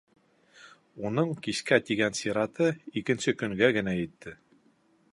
Уның 1.09 1.33
кискә 1.47 1.79
тигән 1.91 2.17
сираты 2.21 2.73
икенсе 3.03 3.37
көнгә 3.43 3.71
генә 3.81 3.99
етте. 4.03 4.39